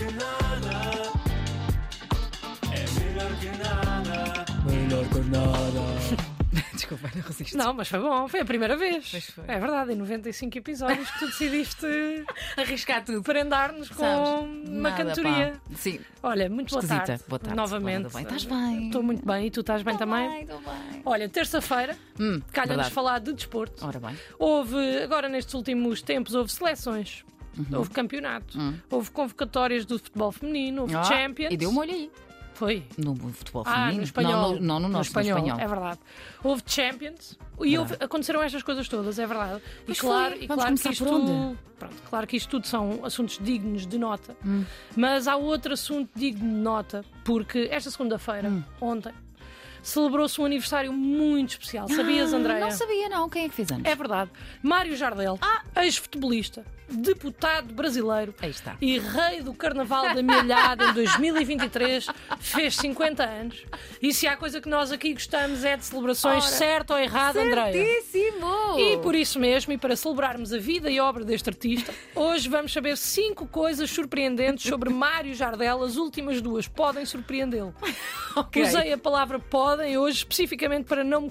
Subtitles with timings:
[0.00, 1.12] que nada.
[2.72, 4.44] É melhor que nada.
[4.64, 6.00] Melhor que nada.
[6.74, 7.56] Desculpa, não resisto.
[7.58, 9.08] Não, mas foi bom, foi a primeira vez.
[9.10, 9.44] Pois foi.
[9.46, 11.86] É verdade, em 95 episódios que tu decidiste
[12.56, 13.22] Arriscar tudo.
[13.22, 14.68] prendar-nos com Sabes?
[14.68, 15.52] uma Nada, cantoria.
[15.52, 15.76] pá.
[15.76, 16.00] Sim.
[16.22, 17.06] Olha, muito boa Esquisita.
[17.06, 17.24] tarde.
[17.28, 17.56] Boa tarde.
[17.56, 18.12] Novamente.
[18.12, 18.22] Bem?
[18.22, 18.86] Estás bem?
[18.86, 20.42] Estou muito bem e tu estás bem também?
[20.42, 21.02] Estou bem.
[21.04, 23.86] Olha, terça-feira, Hum, calha-nos falar de desporto.
[23.86, 24.16] Ora bem.
[24.38, 27.24] Houve, agora nestes últimos tempos, houve seleções.
[27.58, 27.78] Uhum.
[27.78, 28.58] Houve campeonato,
[28.90, 31.52] houve convocatórias do futebol feminino, houve Ah, Champions.
[31.52, 32.10] E deu um olho aí.
[32.54, 32.82] Foi.
[32.98, 33.96] No futebol Ah, feminino.
[33.98, 34.32] no espanhol.
[34.32, 35.58] Não, no, não no nosso, no espanhol.
[35.58, 35.98] É verdade.
[36.44, 39.62] Houve Champions e houve- aconteceram estas coisas todas, é verdade.
[39.88, 40.44] E claro, foi.
[40.44, 41.04] e Vamos claro que isto?
[41.78, 44.36] Pronto, claro que isto tudo são assuntos dignos de nota.
[44.44, 44.64] Hum.
[44.94, 48.62] Mas há outro assunto digno de nota, porque esta segunda-feira, Hum.
[48.78, 49.12] ontem,
[49.82, 51.88] celebrou-se um aniversário muito especial.
[51.88, 52.60] Sabias, Ah, Andréia?
[52.60, 53.28] Não sabia, não.
[53.28, 53.84] Quem é que fez anos?
[53.84, 54.30] É verdade.
[54.62, 55.62] Mário Jardel, Ah!
[55.82, 58.76] ex-futebolista, deputado brasileiro Aí está.
[58.80, 62.06] e rei do Carnaval da Milhada em 2023,
[62.40, 63.64] fez 50 anos.
[64.02, 67.36] E se há coisa que nós aqui gostamos é de celebrações, Ora, certo ou errado,
[67.38, 67.72] Andréia?
[67.72, 68.78] Certíssimo!
[68.78, 72.72] E por isso mesmo, e para celebrarmos a vida e obra deste artista, hoje vamos
[72.72, 75.82] saber cinco coisas surpreendentes sobre Mário Jardel.
[75.82, 77.74] As últimas duas podem surpreendê-lo.
[78.36, 78.62] Ok.
[78.62, 81.30] Usei a palavra podem hoje especificamente para não me,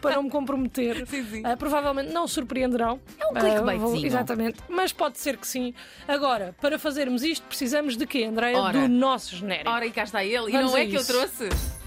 [0.00, 1.04] para não me comprometer.
[1.06, 1.42] Sim, sim.
[1.44, 3.00] Ah, provavelmente não surpreenderão.
[3.20, 3.90] É um clickbaitzinho.
[3.96, 4.58] vou- Exatamente.
[4.68, 5.74] Mas pode ser que sim.
[6.06, 8.58] Agora, para fazermos isto, precisamos de quê, Andréia?
[8.58, 8.80] Ora.
[8.80, 9.70] Do nosso genérico.
[9.70, 10.48] Ora, e cá está ele.
[10.48, 11.12] E Vamos não a é que eu isso.
[11.12, 11.48] trouxe.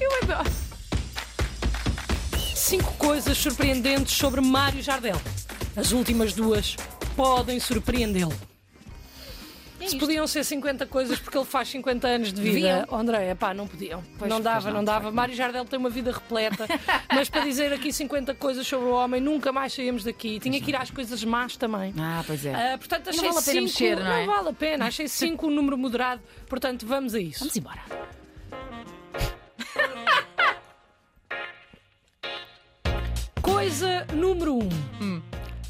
[0.00, 0.50] Eu adoro.
[2.54, 5.20] Cinco coisas surpreendentes sobre Mário Jardel.
[5.76, 6.76] As últimas duas
[7.16, 8.32] podem surpreendê-lo.
[9.80, 9.98] É Se isto.
[9.98, 12.84] podiam ser 50 coisas porque ele faz 50 anos de vida, Deviam.
[12.90, 14.02] oh, Andréia, pá, não podiam.
[14.18, 15.10] Pois, não pois dava, não, não, dava.
[15.10, 16.66] Mário Jardel tem uma vida repleta,
[17.14, 20.38] mas para dizer aqui 50 coisas sobre o homem, nunca mais saímos daqui.
[20.38, 21.94] Tinha que ir às coisas más também.
[21.98, 22.74] Ah, pois é.
[22.74, 24.26] Ah, portanto, achei vale a pena cinco, mexer, não é?
[24.26, 24.86] vale a pena.
[24.86, 26.20] Achei 5 um número moderado.
[26.46, 27.38] Portanto, vamos a isso.
[27.40, 27.80] Vamos embora.
[33.42, 34.58] Coisa número 1.
[34.58, 34.68] Um.
[35.02, 35.22] Hum.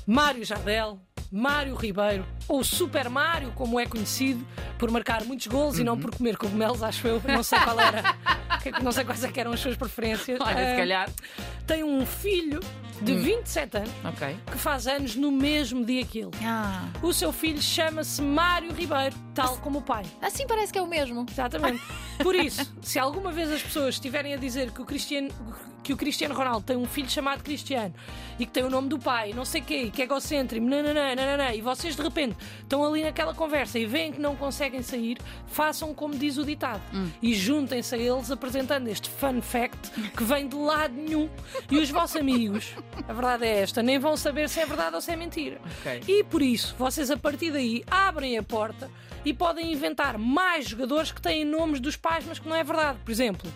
[0.06, 0.98] Mário Jardel,
[1.30, 4.44] Mário Ribeiro, ou Super Mário, como é conhecido,
[4.78, 6.00] por marcar muitos gols e não Uhum.
[6.00, 7.22] por comer cogumelos, acho eu.
[7.26, 8.16] Não sei qual era.
[8.82, 10.38] não sei quais é que eram as suas preferências.
[10.40, 11.10] Olha, Ah, se calhar.
[11.66, 12.60] Tem um filho
[13.00, 13.22] de Hum.
[13.22, 14.36] 27 anos Ok.
[14.50, 16.30] que faz anos no mesmo dia que ele.
[16.44, 16.84] Ah.
[17.02, 20.04] O seu filho chama-se Mário Ribeiro, tal como o pai.
[20.20, 21.24] Assim parece que é o mesmo.
[21.30, 21.82] Exatamente.
[22.22, 25.28] Por isso, se alguma vez as pessoas estiverem a dizer que o Cristiano,
[25.82, 27.94] que o Cristiano Ronaldo tem um filho chamado Cristiano
[28.38, 31.54] e que tem o nome do pai, não sei quê, que é egocêntrico, nananã, nananã,
[31.54, 35.16] e vocês de repente estão ali naquela conversa e veem que não conseguem sair,
[35.46, 36.82] façam como diz o ditado
[37.22, 41.28] e juntem-se a eles apresentando este fun fact que vem de lado nenhum.
[41.70, 42.74] E os vossos amigos,
[43.08, 45.60] a verdade é esta, nem vão saber se é verdade ou se é mentira.
[45.80, 46.02] Ok.
[46.08, 48.90] E por isso, vocês a partir daí abrem a porta
[49.24, 52.98] e podem inventar mais jogadores que têm nomes dos pais, mas que não é verdade.
[53.04, 53.50] Por exemplo,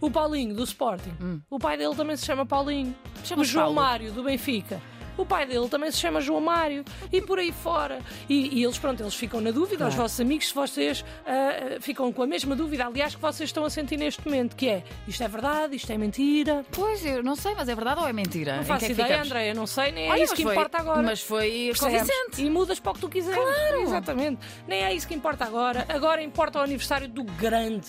[0.00, 1.42] o Paulinho do Sporting.
[1.48, 2.94] O pai dele também se chama Paulinho.
[3.22, 3.74] O Chama-se João Hum.
[3.74, 3.88] Paulo.
[3.88, 4.82] Mário do Benfica.
[5.20, 8.00] O pai dele também se chama João Mário e por aí fora.
[8.28, 10.02] E, e eles, pronto, eles ficam na dúvida, os Claro.
[10.02, 13.70] vossos amigos, se vocês ah, ficam com a mesma dúvida, aliás, que vocês estão a
[13.70, 16.64] sentir neste momento, que é isto é verdade, isto é mentira.
[16.72, 18.54] Pois, eu não sei, mas é verdade ou é mentira?
[18.56, 19.22] Não Em faço que é que ideia?
[19.22, 21.02] Andréia, não sei, nem é Olha, isso que foi- importa agora.
[21.02, 22.42] Mas foi convincente.
[22.42, 23.36] E mudas para o que tu quiseres.
[23.42, 23.82] Claro.
[23.82, 24.38] Exatamente.
[24.66, 25.84] Nem é isso que importa agora.
[25.88, 27.88] Agora importa o aniversário do grande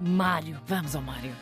[0.00, 0.60] Mário.
[0.66, 1.32] Vamos ao Mário.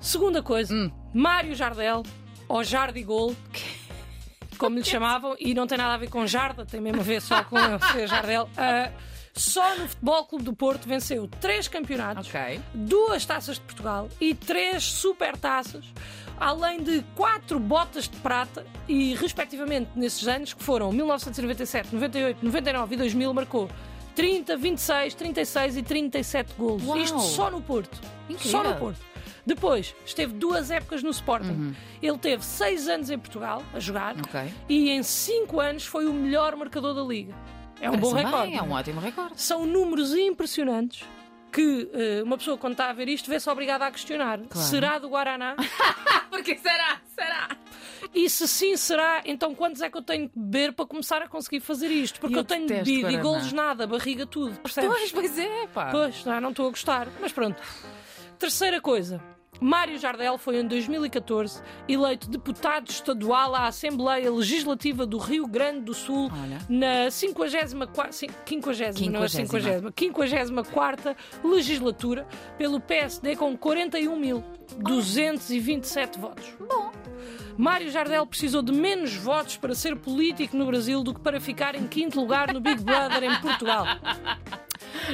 [0.00, 0.90] Segunda coisa, Hum.
[1.12, 2.02] Mário Jardel,
[2.48, 3.36] ou Jardigol,
[4.60, 7.22] como lhe chamavam, e não tem nada a ver com Jarda, tem mesmo a ver
[7.22, 7.56] só com
[7.92, 8.46] ser Jardel.
[8.58, 8.90] Ah,
[9.32, 12.60] só no Futebol Clube do Porto venceu três campeonatos, Ok.
[12.74, 15.84] duas taças de Portugal e três super taças,
[16.38, 22.94] além de quatro botas de prata e, respectivamente, nesses anos, que foram 1997, 98, 99
[22.94, 23.70] e 2000, marcou
[24.14, 26.84] 30, 26, 36 e 37 golos.
[26.84, 26.98] Uau!
[26.98, 27.98] Isto só no Porto.
[28.28, 28.50] Incrível.
[28.50, 29.09] Só no Porto.
[29.54, 31.74] Depois, esteve duas épocas no Sporting.
[32.00, 34.22] Ele teve seis anos em Portugal a jogar Uhum.
[34.24, 34.40] Ok.
[34.68, 37.34] e em cinco anos foi o melhor marcador da Liga.
[37.80, 38.56] É um bom Parece bem, recorde.
[38.58, 39.32] É um ótimo recorde.
[39.42, 41.04] São números impressionantes
[41.52, 44.38] que eh, uma pessoa, quando está a ver isto, vê-se obrigada a questionar.
[44.48, 44.68] Claro.
[44.68, 45.56] Será do Guaraná?
[46.30, 47.00] Porque será?
[47.12, 47.48] Será?
[48.14, 51.28] e se sim será, então quantos é que eu tenho que beber para começar a
[51.28, 52.20] conseguir fazer isto?
[52.20, 54.60] Porque Eu eu, tenho bebido e golos nada, barriga tudo.
[54.60, 54.90] Percebes?
[54.90, 55.90] Pois, pois é, pá.
[55.90, 57.08] Pois, não, não estou a gostar.
[57.20, 57.60] Mas pronto.
[58.38, 59.20] Terceira coisa.
[59.60, 65.92] Mário Jardel foi em 2014 eleito deputado estadual à Assembleia Legislativa do Rio Grande do
[65.92, 66.56] Sul Olha.
[66.68, 67.76] na 54,
[68.12, 69.92] 50, não é 50,
[70.28, 71.14] 54
[71.44, 72.26] legislatura
[72.56, 76.56] pelo PSD com 41.227 votos.
[76.58, 76.90] Bom.
[77.56, 81.74] Mário Jardel precisou de menos votos para ser político no Brasil do que para ficar
[81.74, 83.84] em quinto lugar no Big Brother em Portugal.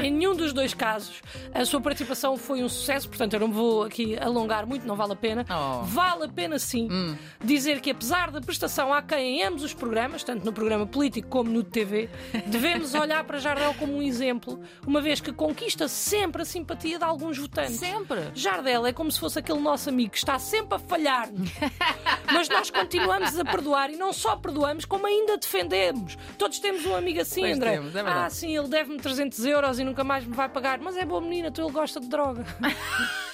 [0.02, 1.22] Em nenhum dos dois casos
[1.52, 4.96] a sua participação foi um sucesso, portanto eu não me vou aqui alongar muito, não
[4.96, 5.46] vale a pena.
[5.50, 5.82] Oh.
[5.84, 10.22] Vale a pena sim dizer que apesar da prestação a quem em ambos os programas,
[10.22, 12.08] tanto no programa político como no de TV,
[12.46, 17.04] devemos olhar para Jardel como um exemplo, uma vez que conquista sempre a simpatia de
[17.04, 17.76] alguns votantes.
[17.76, 18.30] Sempre.
[18.34, 21.50] Jardel é como se fosse aquele nosso amigo que está sempre a falhar-nos.
[22.32, 26.16] Mas nós continuamos a perdoar e não só perdoamos, como ainda defendemos.
[26.38, 27.72] Todos temos um amigo assim, Pois André.
[27.72, 30.78] temos, é ah, sim, ele deve-me 300 euros e nunca mais me vai pagar.
[30.78, 32.44] Mas é boa menina, tu ele gosta de droga.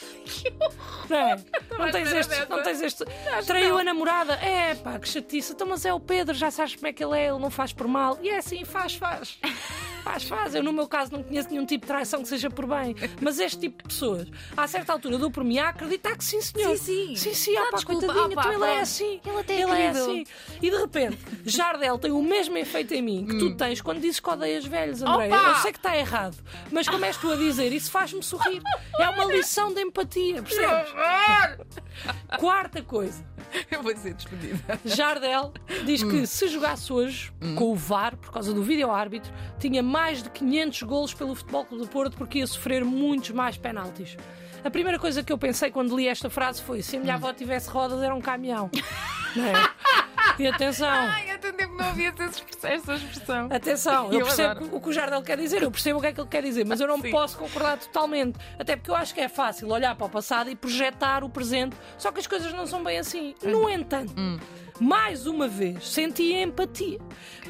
[1.11, 1.37] Não, é?
[1.79, 3.05] não, tens este, não tens este.
[3.47, 4.35] Traiu a namorada.
[4.35, 5.53] É pá, que chatice.
[5.53, 7.73] Então, mas é o Pedro, já sabes como é que ele é, ele não faz
[7.73, 8.19] por mal.
[8.23, 9.39] E é assim, faz, faz.
[10.03, 10.55] Faz, faz.
[10.55, 12.95] Eu, no meu caso, não conheço nenhum tipo de traição que seja por bem.
[13.21, 16.41] Mas este tipo de pessoas, a certa altura, dou por mim a acreditar que sim,
[16.41, 16.77] senhor.
[16.77, 17.17] Sim, sim.
[17.17, 18.07] Sim, sim, ah, pá, desculpa.
[18.11, 19.21] Ah, pá, então ele é assim.
[19.25, 20.25] Ele até é ele é assim.
[20.61, 24.21] E de repente, Jardel tem o mesmo efeito em mim que tu tens quando dizes
[24.21, 25.29] que odeias velhos, André.
[25.29, 25.49] Opa!
[25.49, 26.37] Eu sei que está errado,
[26.71, 28.63] mas como és tu a dizer, isso faz-me sorrir.
[28.99, 30.93] É uma lição de empatia, percebes?
[32.39, 33.25] Quarta coisa.
[33.71, 34.81] Eu vou ser despedida.
[34.85, 35.53] Jardel
[35.85, 40.31] diz que se jogasse hoje com o VAR, por causa do vídeo-árbitro, tinha mais de
[40.31, 44.17] 500 golos pelo Futebol Clube do Porto porque ia sofrer muitos mais penaltis.
[44.65, 47.31] A primeira coisa que eu pensei quando li esta frase foi: se a minha avó
[47.33, 48.71] tivesse rodas, era um caminhão.
[49.37, 49.53] Não é?
[50.39, 50.89] E atenção.
[50.89, 51.32] Ai,
[51.83, 53.49] não havia essa expressão.
[53.51, 54.77] Atenção, eu Eu percebo adoro.
[54.77, 56.65] o que o Jardel quer dizer, eu percebo o que é que ele quer dizer,
[56.65, 57.11] mas eu não Sim.
[57.11, 58.39] posso concordar totalmente.
[58.59, 61.77] Até porque eu acho que é fácil olhar para o passado e projetar o presente,
[61.99, 63.35] só que as coisas não são bem assim.
[63.43, 64.13] No entanto,
[64.81, 66.99] mais uma vez, senti empatia.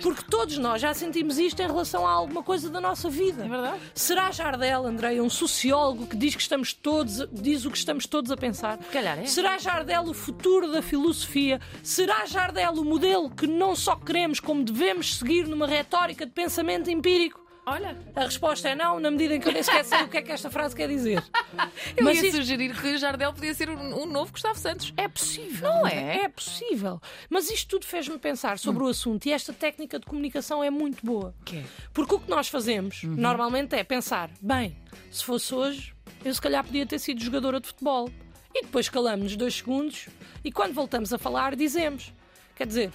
[0.03, 3.45] Porque todos nós já sentimos isto em relação a alguma coisa da nossa vida.
[3.45, 3.79] É verdade.
[3.95, 8.31] Será Jardel, André, um sociólogo que diz que estamos todos, diz o que estamos todos
[8.31, 8.79] a pensar?
[8.91, 9.27] calhar é.
[9.27, 11.61] Será Jardel o futuro da filosofia?
[11.83, 16.91] Será Jardel o modelo que não só queremos, como devemos seguir numa retórica de pensamento
[16.91, 17.41] empírico?
[17.65, 20.17] Olha, A resposta é não, na medida em que eu nem sequer sei o que
[20.17, 21.23] é que esta frase quer dizer.
[21.97, 24.93] eu Mas ia sugerir que Jardel podia ser um, um novo Gustavo Santos.
[24.97, 25.69] É possível.
[25.69, 26.25] Não André, é?
[26.25, 27.01] É possível.
[27.31, 31.07] Mas isto tudo fez-me pensar sobre o assunto e esta técnica de comunicação é muito
[31.07, 31.33] boa.
[31.45, 31.65] Que é?
[31.95, 33.15] Porque o que nós fazemos Uhum.
[33.15, 34.77] normalmente é pensar: bem,
[35.13, 38.11] se fosse hoje, eu se calhar podia ter sido jogadora de futebol.
[38.53, 40.09] E depois calamos-nos dois segundos
[40.45, 42.13] e quando voltamos a falar, dizemos.
[42.57, 42.91] Quer dizer,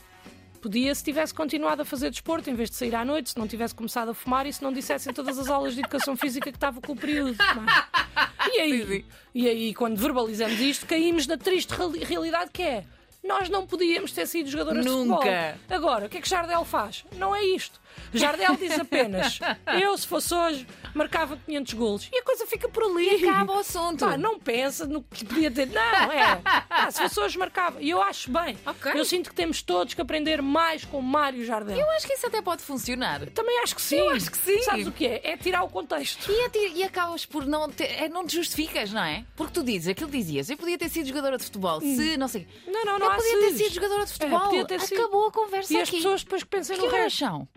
[0.68, 3.48] podia se tivesse continuado a fazer desporto em vez de sair à noite, se não
[3.48, 6.58] tivesse começado a fumar e se não dissessem todas as aulas de educação física que
[6.58, 7.38] estava com o período.
[7.42, 8.50] é?
[8.54, 9.06] E aí, Sim, sim.
[9.34, 12.84] e aí, quando verbalizamos isto, caímos na triste reali- realidade que é.
[13.24, 15.16] Nós não podíamos ter sido jogadoras de Nunca.
[15.16, 15.54] futebol.
[15.69, 17.06] Agora, o que é que Jardel faz?
[17.16, 17.80] Não é isto.
[18.14, 19.40] Jardel diz apenas:
[19.82, 22.10] eu, se fosse hoje, marcava 500 golos.
[22.12, 23.22] E a coisa fica por ali.
[23.22, 24.06] E acaba o assunto.
[24.06, 25.68] Pá, não pensa no que podia ter.
[25.68, 26.42] Não, é.
[26.70, 27.82] Ah, se fosse hoje, marcava.
[27.82, 28.58] E eu acho bem.
[28.66, 28.92] Ok.
[28.96, 31.78] Eu sinto que temos todos que aprender mais com Mário Jardel.
[31.78, 33.26] Eu acho que isso até pode funcionar.
[33.32, 33.98] Também acho que sim.
[33.98, 34.62] Eu acho que sim.
[34.64, 35.22] Sabes o que é?
[35.32, 36.32] É tirar o contexto.
[36.32, 39.24] E, ati- e acabas por não ter, é, não te justificas, não é?
[39.36, 42.28] Porque tu dizes, aquilo que dizias, eu podia ter sido jogadora de futebol, se não
[42.28, 42.48] sei.
[42.66, 44.40] Não, não, não eu há podia ter sido jogadora de futebol.
[44.42, 45.02] podia ter sido.
[45.02, 45.98] Acabou a conversa E as aqui.
[45.98, 47.20] pessoas depois que pensem que no resto.
[47.20, 47.48] são?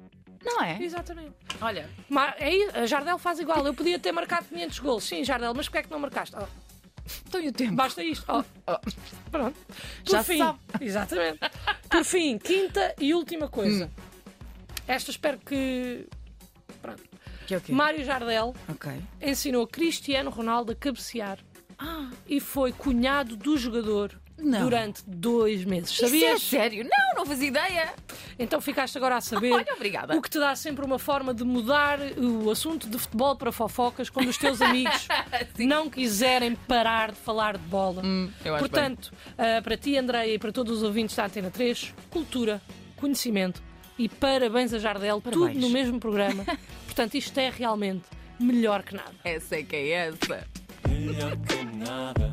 [0.44, 0.82] Não é?
[0.82, 1.32] Exatamente.
[1.60, 3.66] Olha, Ma- é Jardel faz igual.
[3.66, 5.04] Eu podia ter marcado 500 gols.
[5.04, 6.34] Sim, Jardel, mas porquê é que não marcaste?
[6.36, 6.46] Oh,
[7.30, 7.74] tenho o tempo.
[7.74, 8.24] basta isto.
[8.28, 8.78] Oh, Oh.
[9.30, 9.58] Pronto.
[10.04, 10.58] Por Já fim, sabe.
[10.80, 11.38] Exatamente.
[11.90, 13.86] Por fim, quinta e última coisa.
[13.86, 14.02] Hum.
[14.86, 16.06] Esta espero que.
[16.80, 17.02] Pronto.
[17.46, 17.72] Que é o quê?
[17.72, 18.92] Mário Jardel Ok.
[19.20, 21.38] ensinou Cristiano Ronaldo a cabecear
[21.78, 24.60] Ah, e foi cunhado do jogador Não.
[24.62, 25.90] durante dois meses.
[25.90, 26.42] isso é Sabias?
[26.42, 26.84] sério?
[26.84, 27.94] Não, não fazia ideia.
[28.38, 29.52] Então ficaste agora a saber.
[29.52, 30.16] Olha, obrigada.
[30.16, 34.08] O que te dá sempre uma forma de mudar o assunto de futebol para fofocas
[34.08, 35.08] quando os teus amigos
[35.58, 38.02] não quiserem parar de falar de bola.
[38.04, 41.50] Hum, eu acho Portanto, ah, para ti, Andréia, e para todos os ouvintes da Antena
[41.50, 42.60] 3, cultura,
[42.96, 43.62] conhecimento
[43.98, 45.60] e parabéns a Jardel, tudo Parabéns.
[45.62, 46.44] no mesmo programa.
[46.86, 48.04] Portanto, isto é realmente
[48.38, 49.12] melhor que nada.
[49.22, 50.46] Essa é que é essa.
[50.88, 52.29] Melhor que nada.